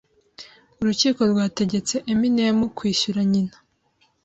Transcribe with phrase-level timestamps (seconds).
[0.81, 3.55] urukiko rwategetse Eminem kwishyura nyina